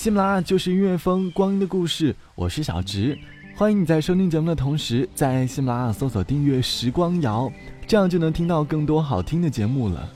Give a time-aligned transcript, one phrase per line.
[0.00, 2.16] 喜马拉雅就是音乐风，光阴的故事。
[2.34, 3.18] 我是小植，
[3.54, 7.52] 欢迎你在收听节目的同时，在喜马拉雅搜索订阅“时光谣”，
[7.86, 10.10] 这样就能听到更多好听的节目了。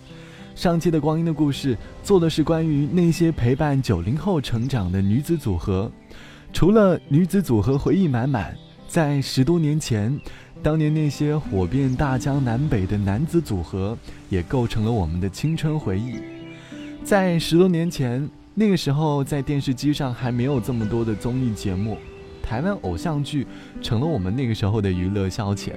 [0.55, 5.92] 上期的光阴的故事做的是关于那些陪伴九零后成长的女子组合。
[6.51, 8.56] 除了女子组合回忆满满，
[8.89, 10.19] 在十多年前，
[10.62, 13.95] 当年那些火遍大江南北的男子组合
[14.30, 16.20] 也构成了我们的青春回忆。
[17.05, 18.27] 在十多年前。
[18.57, 21.98] 那个时候，在电视机上还没有这么多的综艺节目，
[22.41, 23.45] 台湾偶像剧
[23.83, 25.73] 成了我们那个时候的娱乐消遣。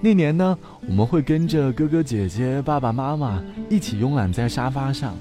[0.00, 5.14] 那年呢，我们会跟着哥哥姐姐、爸爸妈妈一起慵懒在沙发上，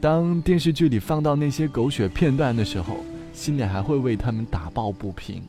[0.00, 2.98] 当电视剧里放到那些狗血片段的时候，
[3.32, 5.42] 心里还会为他们打抱不平，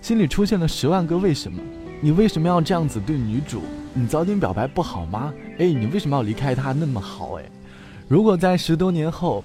[0.00, 1.62] 心里出现了十万个为什么：
[2.00, 3.62] 你为什么要这样子对女主？
[3.94, 5.32] 你早点表白不好吗？
[5.60, 7.34] 哎，你为什么要离开她那么好？
[7.34, 7.44] 哎，
[8.08, 9.44] 如果在十多年后。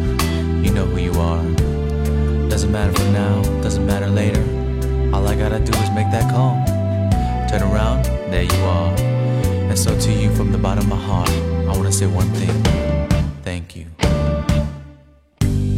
[0.64, 1.42] You know who you are.
[2.48, 4.42] Doesn't matter for now, doesn't matter later.
[5.14, 6.54] All I gotta do is make that call.
[7.48, 8.92] Turn around, there you are.
[9.70, 11.30] And so to you from the bottom of my heart,
[11.68, 12.56] I wanna say one thing.
[13.42, 13.86] Thank you.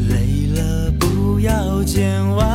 [0.09, 2.47] 累了不要见外，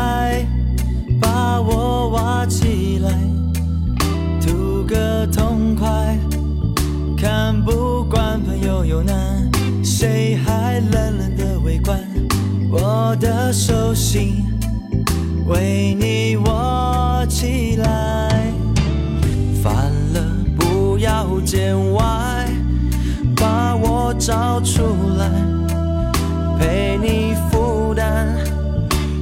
[13.49, 14.45] 的手心
[15.47, 18.53] 为你握起来，
[19.63, 19.75] 烦
[20.13, 20.21] 了
[20.59, 22.47] 不要见外，
[23.35, 24.83] 把我找出
[25.17, 25.31] 来，
[26.59, 28.37] 陪你负担，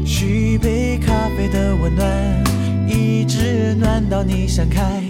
[0.05, 2.45] 续杯咖啡的温暖，
[2.89, 5.05] 一直暖到你想开，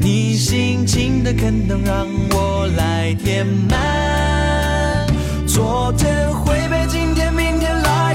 [0.00, 5.06] 你心情的坑洞让我来填满，
[5.46, 7.47] 昨天会被今天。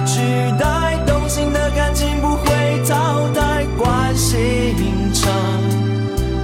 [0.05, 0.19] 取
[0.59, 2.45] 代动心的感情不会
[2.87, 5.31] 淘汰，关心常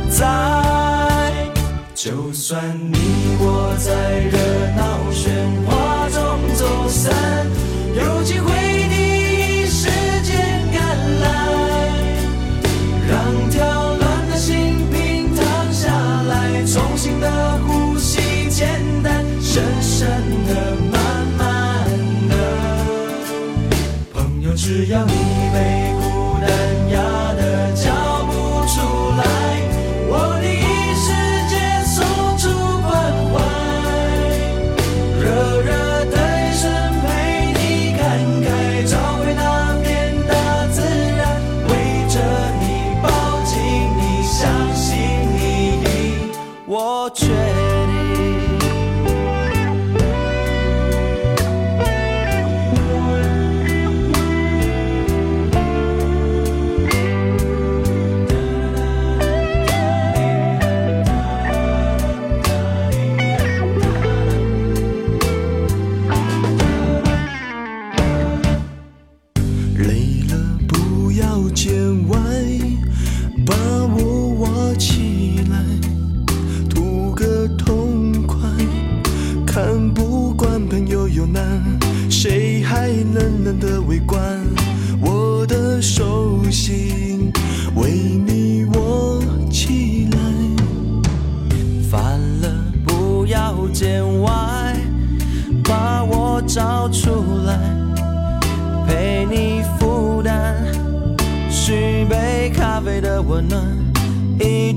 [0.09, 0.25] 在。
[1.93, 2.97] 就算你
[3.39, 3.91] 我在
[4.31, 4.37] 热
[4.77, 4.81] 闹
[24.79, 25.11] 只要你
[25.53, 25.88] 被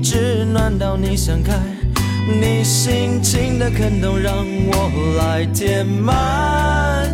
[0.03, 1.53] 直暖到你想开，
[2.27, 4.35] 你心情的坑洞让
[4.67, 7.07] 我来填满。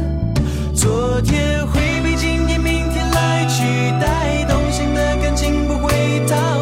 [0.74, 3.64] 昨天会被今天明天来取
[4.02, 6.59] 代，动心的感情不会太。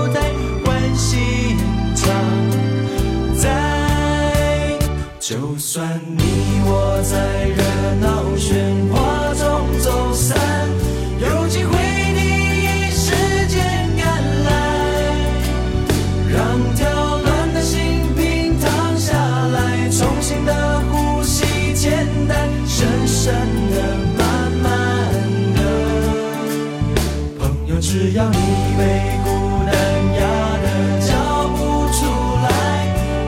[27.99, 28.37] 只要你
[28.77, 28.83] 被
[29.23, 29.27] 孤
[29.65, 29.73] 单
[30.13, 30.21] 压
[30.61, 30.65] 得
[31.01, 31.09] 叫
[31.49, 31.57] 不
[31.91, 31.97] 出
[32.43, 32.47] 来，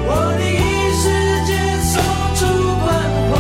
[0.06, 0.07] 我
[0.38, 0.62] 的一
[0.94, 1.01] 世
[1.48, 1.50] 界
[1.81, 1.92] 送
[2.36, 2.45] 出
[2.77, 2.86] 关
[3.25, 3.33] 怀，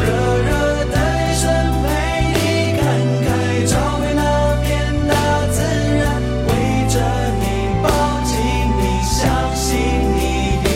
[0.00, 0.08] 热
[0.40, 0.48] 热
[0.88, 0.96] 的
[1.34, 1.44] 身
[1.84, 1.84] 陪
[2.32, 2.40] 你
[2.80, 2.80] 看
[3.20, 3.28] 开，
[3.66, 4.24] 找回那
[4.62, 4.66] 片
[5.06, 5.12] 大
[5.50, 5.60] 自
[6.00, 6.02] 然，
[6.48, 6.50] 围
[6.88, 6.96] 着
[7.36, 7.44] 你
[7.82, 7.86] 抱
[8.24, 8.32] 紧
[8.80, 9.20] 你，相
[9.54, 9.68] 信
[10.16, 10.18] 你
[10.64, 10.66] 的，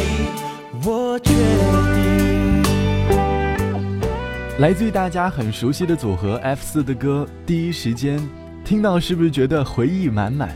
[0.84, 2.60] 我决定。
[4.58, 8.20] 来自于大家很熟悉的组合 F 四的歌，第一时间
[8.66, 10.50] 听到是不是觉得回忆满满？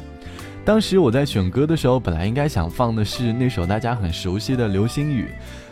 [0.64, 5.26] 当时我在选歌的时候，本来应该想放的是那首大家很熟悉的《流星雨》，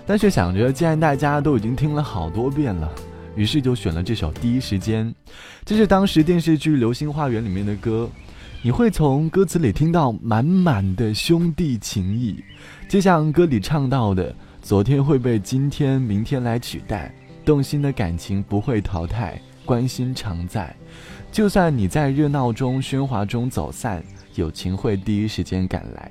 [0.07, 2.89] 但是想着既然大家都已经听了好多遍了，
[3.35, 5.05] 于是就选了这首《第一时间》。
[5.65, 8.09] 这是当时电视剧《流星花园》里面的歌，
[8.63, 12.37] 你会从歌词里听到满满的兄弟情谊，
[12.89, 14.33] 就像歌里唱到的
[14.63, 17.13] ：“昨天会被今天、明天来取代。”
[17.45, 20.73] 动心的感情不会淘汰，关心常在。
[21.31, 24.03] 就算你在热闹中、喧哗中走散，
[24.35, 26.11] 友情会第一时间赶来。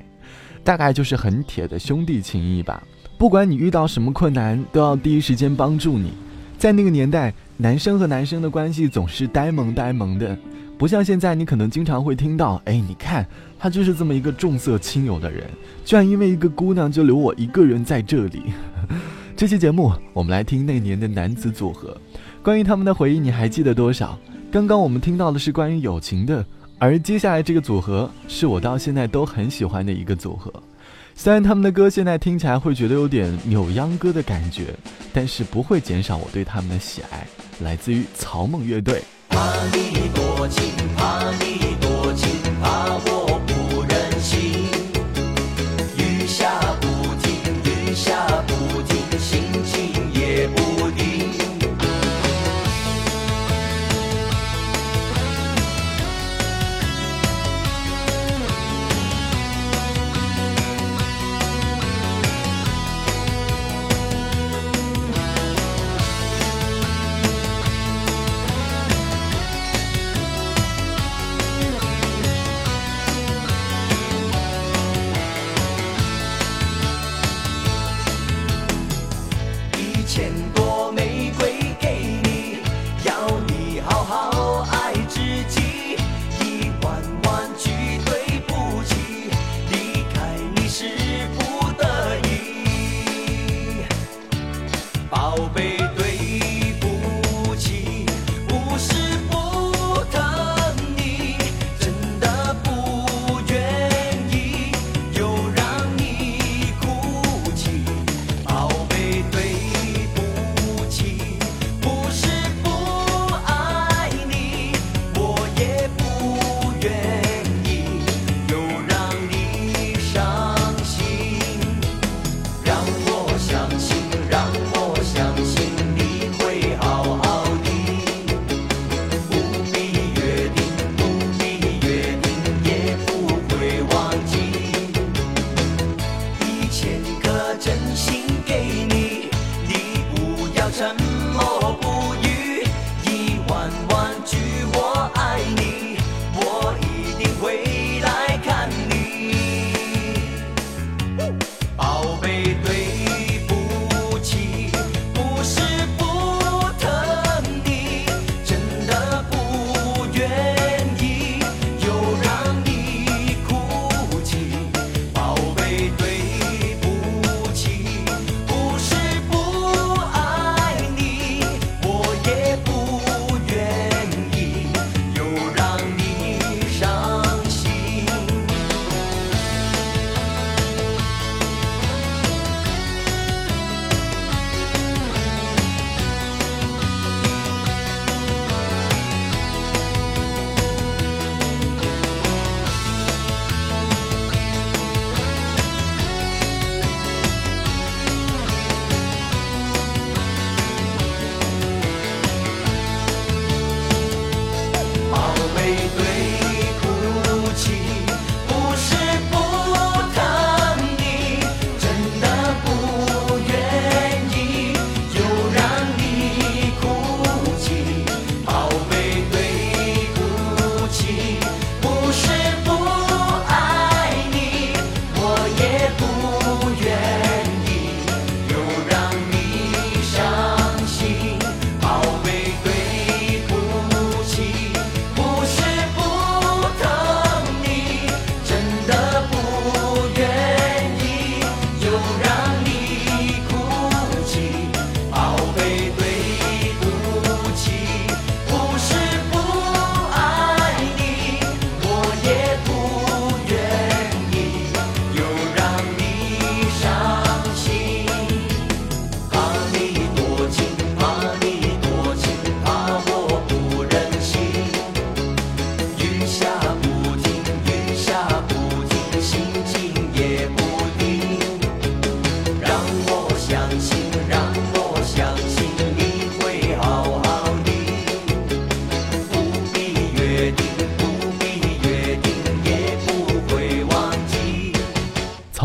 [0.63, 2.81] 大概就是很铁的兄弟情谊吧。
[3.17, 6.13] 不管你遇到什么困难，都要第一时间帮助你。
[6.57, 10.37] 在那个年代，男生和男生的关系总是呆萌呆萌的，
[10.77, 13.25] 不像现在，你可能经常会听到：“哎，你看，
[13.57, 15.43] 他就是这么一个重色轻友的人，
[15.83, 18.43] 居然因为一个姑娘就留我一个人在这里。
[19.35, 21.95] ”这期节目，我们来听那年的男子组合，
[22.43, 24.17] 关于他们的回忆，你还记得多少？
[24.49, 26.43] 刚刚我们听到的是关于友情的，
[26.79, 30.51] 而接下来这个组合是我到现在都很喜欢的一个组合。
[31.15, 34.73] 虽然他们的歌现在听起来会觉得有点扭秧歌的感觉，
[35.11, 37.27] 但是不会减少我对他们的喜爱。
[37.59, 39.03] 来自于草蜢乐队。
[39.27, 40.63] 怕你多情，
[40.95, 42.29] 怕你多情，
[42.61, 43.16] 怕我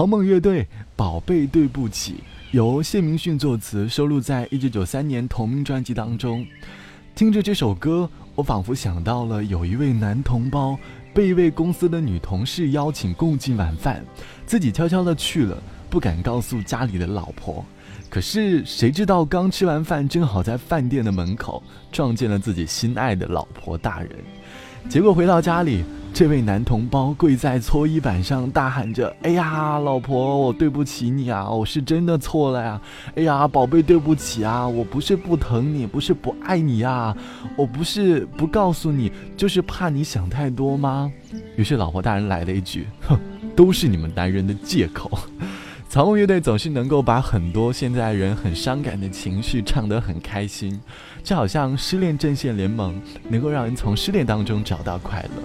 [0.03, 0.65] 草蜢乐队
[0.97, 2.15] 《宝贝对不起》
[2.51, 6.45] 由谢明训作词，收录在1993年同名专辑当中。
[7.15, 10.77] 听着这首歌，我仿佛想到了有一位男同胞
[11.15, 14.05] 被一位公司的女同事邀请共进晚饭，
[14.45, 15.57] 自己悄悄的去了，
[15.89, 17.65] 不敢告诉家里的老婆。
[18.11, 24.11] 可是谁知道刚吃完饭，正好在饭店的门口撞见了自己心爱的老婆大人。
[24.89, 32.81] 结果回到家里，这位男同胞跪在搓衣板上，大喊着：“哎呀，老婆，我对不起你啊，我是真的错了呀！
[33.15, 37.17] 哎呀，宝贝，对不起啊，我不是不疼你，不是不爱你呀，
[37.57, 41.11] 我不是不告诉你，就是怕你想太多吗？”
[41.57, 43.19] 于是老婆大人来了一句：“哼，
[43.57, 45.19] 都是你们男人的借口。”
[45.93, 50.81] 草蜢乐队总是能够把很多现在人很伤感的情绪唱得很开心，
[51.23, 55.43] 就好像失恋阵线联盟能够让人从失恋当中找到快乐。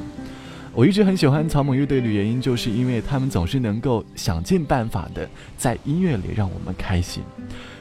[0.73, 5.27] 我一直很喜欢草蜢乐队的原因，就是因为他们总是能够想尽办法的
[5.57, 7.21] 在音乐里让我们开心。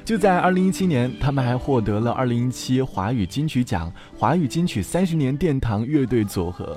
[0.05, 6.77] 就在二零一七年，他们还获得了二零一七华语金曲奖华语金曲三十年殿堂乐队组合。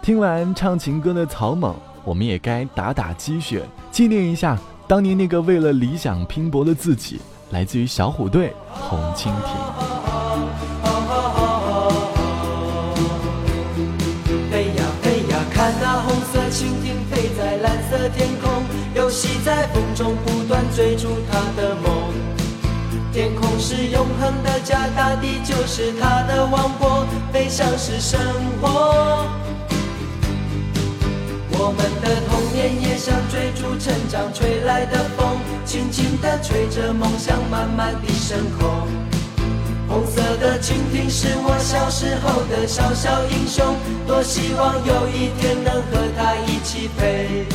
[0.00, 4.56] 听完唱情歌的草蜢，我们也该打打鸡血，纪念一下。
[4.88, 9.32] 当年那个为了理想拼搏的自己，来自于小虎队《红蜻蜓》。
[14.48, 18.62] 飞呀飞呀，看那红色蜻蜓飞在蓝色天空，
[18.94, 22.14] 游戏在风中不断追逐它的梦。
[23.12, 28.20] 天空是永恒的家，大地就是它的王国，飞翔是生
[28.62, 29.26] 活。
[31.58, 38.86] 我们的童年也像追逐成长吹来的风，轻轻地吹着梦想，慢慢地升空。
[39.88, 43.74] 红色的蜻蜓是我小时候的小小英雄，
[44.06, 47.46] 多希望有一天能和它一起飞。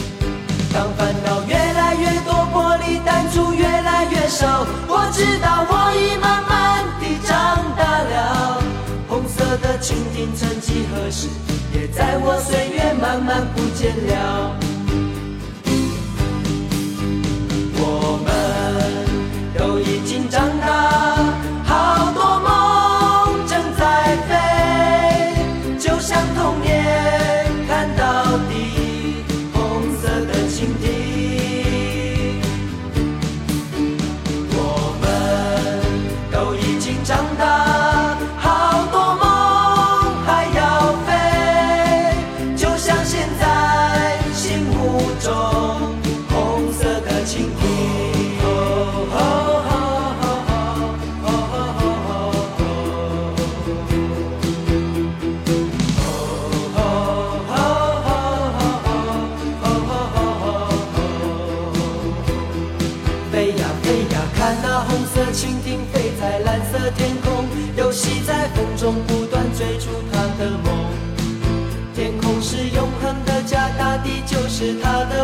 [0.73, 8.63] 当烦恼越来越多，玻璃弹珠越来越少，我知道我已慢慢地长大了。
[9.07, 11.27] 红色的蜻蜓，曾几何时。
[11.73, 14.70] 也在我岁月慢慢不见了。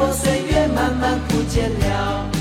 [0.00, 2.37] 我岁月慢慢不见了。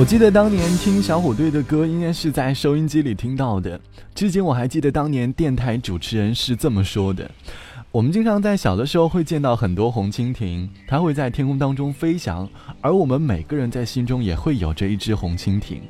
[0.00, 3.78] 我记得当年听小虎队的歌，应该是在收音机里听到的。
[4.14, 7.30] 至今我还记得当年电台主持人是这么说的：
[7.92, 12.48] 我们经常在小的时候会见到很多红蜻蜓，它会在天空当中飞翔，
[12.80, 15.82] 而我们每个人在心中也会有着一只红蜻蜓。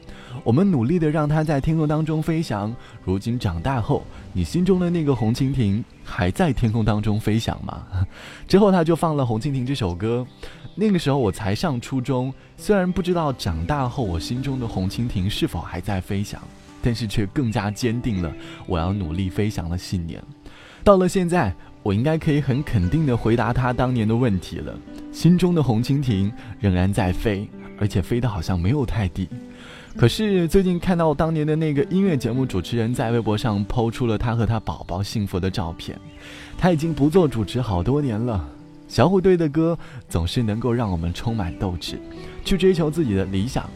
[0.42, 2.74] 我们努力的让它在天空当中飞翔。
[3.04, 7.86] 如今长大后，你心中的那个红蜻蜓还在天空当中飞翔吗？
[8.48, 10.26] 之后他就放了《红蜻蜓》这首歌。
[10.74, 16.40] 那个时候我才上初中，虽然不知道长大后我心中的红蜻蜓是否还在飞翔，
[16.82, 18.32] 但是却更加坚定了
[18.66, 20.18] 我要努力飞翔的信念。
[20.82, 24.78] 到了现在，我应该可以很肯定的回答他当年的问题了：
[25.12, 29.28] 心中的红蜻蜓仍然在飞，而且飞得好像没有太低。
[29.96, 35.98] 可是最近看到当年的那个音乐节目主持人在微博上抛出了他和他宝宝幸福的照片，
[36.56, 38.46] 他已经不做主持好多年了。
[38.86, 39.76] 小虎队的歌
[40.08, 41.98] 总是能够让我们充满斗志，
[42.44, 43.68] 去追求自己的理想。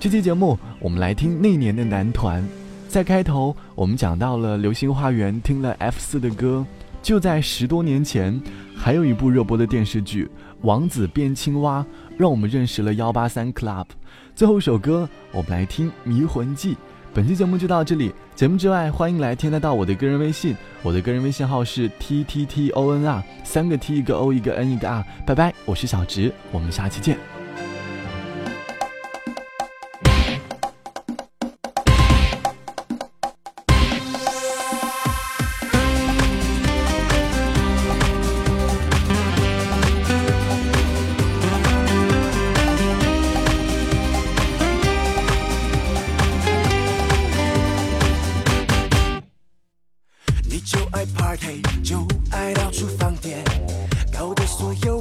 [0.00, 2.46] 这期节目我们来听那年的男团。
[2.86, 6.64] 在开头我们讲到了《流星花园》，听了 F 四的歌。
[7.08, 8.38] 就在十多年前，
[8.76, 10.26] 还有一部热播的电视剧
[10.60, 11.80] 《王子变青蛙》，
[12.18, 13.86] 让我们认识了幺八三 Club。
[14.34, 16.74] 最后一首歌，我们来听《迷魂记》。
[17.14, 18.12] 本期节目就到这里。
[18.34, 25.02] 节目之外，欢迎来添加到我的个人微信，我的个人微信号是 t t t o n r，三个 t 一个 o 一个 n 一个 r。
[25.26, 27.37] 拜拜，我是小直，我们下期见。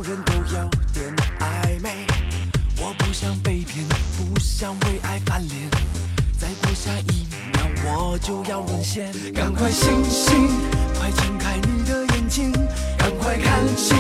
[0.02, 2.06] 人都有点暧昧，
[2.80, 3.86] 我不想被骗，
[4.18, 5.70] 不想为爱翻脸，
[6.38, 10.50] 再过下一秒我就要沦陷，赶快醒醒，
[11.00, 12.52] 快睁开你的眼睛，
[12.98, 13.98] 赶快看清，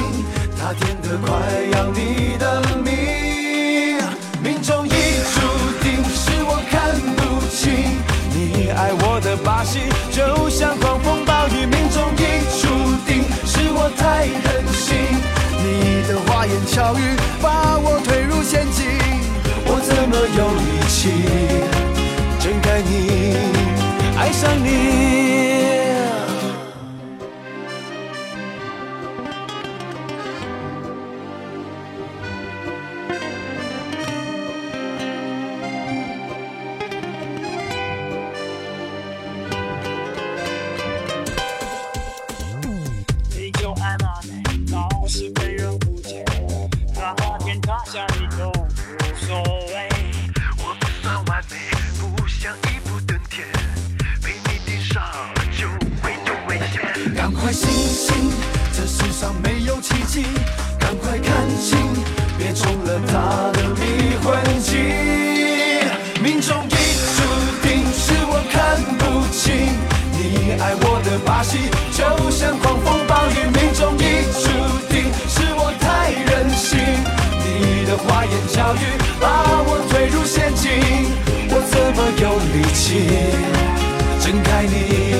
[0.57, 1.31] 他甜的快
[1.73, 3.97] 要你的命，
[4.43, 5.39] 命中已注
[5.81, 7.97] 定，是我看不清，
[8.33, 9.79] 你爱我的把戏，
[10.11, 12.21] 就像狂风暴雨，命中已
[12.61, 12.67] 注
[13.07, 14.76] 定，是我太任性，
[16.47, 18.85] 言巧语把我推入陷阱，
[19.65, 21.11] 我怎么有力气
[22.39, 23.35] 睁开你？
[24.17, 25.06] 爱上你。
[70.67, 73.47] 爱我的把戏，就像狂风暴雨。
[73.55, 74.51] 命中已注
[74.91, 76.77] 定，是我太任性，
[77.39, 78.83] 你的花言巧语
[79.17, 80.67] 把我推入陷阱，
[81.47, 83.07] 我怎么有力气
[84.19, 85.15] 睁开你，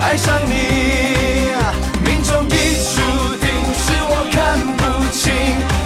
[0.00, 1.52] 爱上你？
[2.00, 3.04] 命中已注
[3.36, 3.46] 定，
[3.76, 5.20] 是我看不清。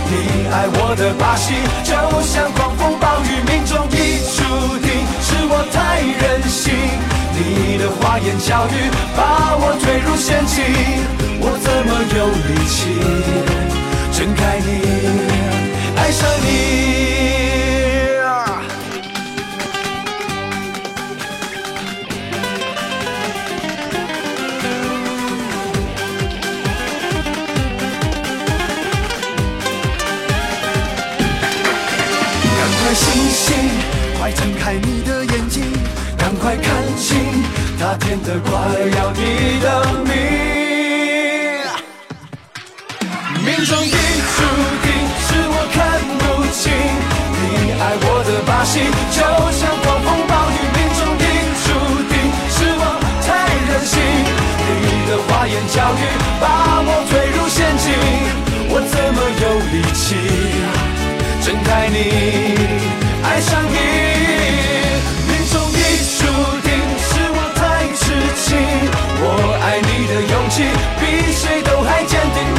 [0.06, 1.90] 你爱我的把戏，就
[2.22, 7.07] 像狂风暴雨，命中已注定，是我太任性。
[7.78, 10.64] 的花言巧语把我推入陷阱，
[11.40, 12.98] 我怎么有力气
[14.12, 14.68] 睁开你，
[15.96, 16.46] 爱上你？
[32.58, 33.46] 赶快醒醒，
[34.18, 35.62] 快睁开你的眼睛，
[36.16, 37.44] 赶快看清，
[37.78, 38.50] 他甜得快
[38.96, 39.66] 要你的
[40.02, 40.10] 命。
[43.46, 44.38] 命中已注
[44.82, 44.86] 定，
[45.26, 45.78] 是我看
[46.18, 46.60] 不清，
[47.38, 47.42] 你
[47.78, 48.82] 爱我的把戏，
[49.14, 49.18] 就
[49.54, 50.58] 像狂风暴雨。
[50.74, 51.24] 命中已
[51.62, 51.66] 注
[52.10, 52.12] 定，
[52.50, 52.82] 是我
[53.22, 53.26] 太
[53.68, 53.94] 任性，
[54.82, 56.02] 你的花言巧语
[56.40, 56.44] 把
[56.82, 57.86] 我推入陷阱，
[58.70, 60.04] 我怎么有力气
[61.44, 62.47] 睁开你？
[70.64, 72.57] 比谁都还坚定。